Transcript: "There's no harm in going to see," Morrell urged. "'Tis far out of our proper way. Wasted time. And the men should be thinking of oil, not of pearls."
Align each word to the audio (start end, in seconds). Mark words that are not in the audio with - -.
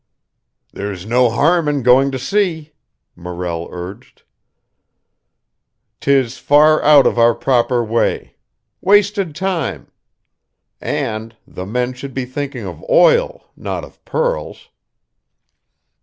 "There's 0.73 1.05
no 1.05 1.29
harm 1.29 1.67
in 1.69 1.83
going 1.83 2.09
to 2.09 2.17
see," 2.17 2.73
Morrell 3.15 3.67
urged. 3.71 4.23
"'Tis 5.99 6.39
far 6.39 6.81
out 6.81 7.05
of 7.05 7.19
our 7.19 7.35
proper 7.35 7.83
way. 7.83 8.35
Wasted 8.81 9.35
time. 9.35 9.91
And 10.81 11.37
the 11.45 11.67
men 11.67 11.93
should 11.93 12.15
be 12.15 12.25
thinking 12.25 12.65
of 12.65 12.83
oil, 12.89 13.51
not 13.55 13.83
of 13.83 14.03
pearls." 14.03 14.69